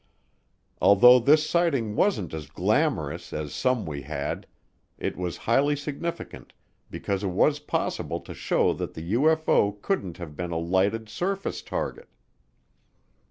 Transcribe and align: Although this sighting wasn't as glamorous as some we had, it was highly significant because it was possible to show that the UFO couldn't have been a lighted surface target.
Although 0.81 1.19
this 1.19 1.47
sighting 1.47 1.95
wasn't 1.95 2.33
as 2.33 2.47
glamorous 2.49 3.31
as 3.33 3.53
some 3.53 3.85
we 3.85 4.01
had, 4.01 4.47
it 4.97 5.15
was 5.15 5.37
highly 5.45 5.75
significant 5.75 6.53
because 6.89 7.23
it 7.23 7.27
was 7.27 7.59
possible 7.59 8.19
to 8.21 8.33
show 8.33 8.73
that 8.73 8.95
the 8.95 9.13
UFO 9.13 9.79
couldn't 9.79 10.17
have 10.17 10.35
been 10.35 10.49
a 10.49 10.57
lighted 10.57 11.07
surface 11.07 11.61
target. 11.61 12.09